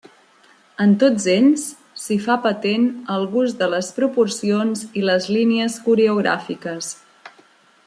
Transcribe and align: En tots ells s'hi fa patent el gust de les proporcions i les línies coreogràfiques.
En 0.85 0.93
tots 1.01 1.27
ells 1.33 1.65
s'hi 2.03 2.17
fa 2.23 2.37
patent 2.45 2.87
el 3.17 3.27
gust 3.35 3.61
de 3.61 3.69
les 3.75 3.91
proporcions 3.99 4.83
i 5.03 5.05
les 5.11 5.29
línies 5.37 5.77
coreogràfiques. 5.89 6.91